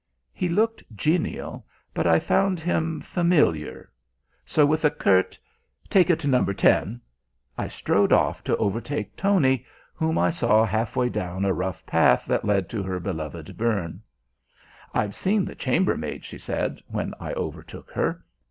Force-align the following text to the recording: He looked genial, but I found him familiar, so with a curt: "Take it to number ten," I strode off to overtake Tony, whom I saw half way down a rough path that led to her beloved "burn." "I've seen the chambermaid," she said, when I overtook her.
He 0.33 0.49
looked 0.49 0.83
genial, 0.95 1.67
but 1.93 2.07
I 2.07 2.17
found 2.17 2.59
him 2.59 3.01
familiar, 3.01 3.91
so 4.43 4.65
with 4.65 4.83
a 4.83 4.89
curt: 4.89 5.37
"Take 5.91 6.09
it 6.09 6.17
to 6.21 6.27
number 6.27 6.55
ten," 6.55 6.99
I 7.55 7.67
strode 7.67 8.11
off 8.11 8.43
to 8.45 8.57
overtake 8.57 9.15
Tony, 9.15 9.63
whom 9.93 10.17
I 10.17 10.31
saw 10.31 10.65
half 10.65 10.95
way 10.95 11.09
down 11.09 11.45
a 11.45 11.53
rough 11.53 11.85
path 11.85 12.25
that 12.25 12.45
led 12.45 12.67
to 12.69 12.81
her 12.81 12.99
beloved 12.99 13.55
"burn." 13.59 14.01
"I've 14.91 15.13
seen 15.13 15.45
the 15.45 15.53
chambermaid," 15.53 16.25
she 16.25 16.39
said, 16.39 16.81
when 16.87 17.13
I 17.19 17.33
overtook 17.33 17.91
her. 17.91 18.23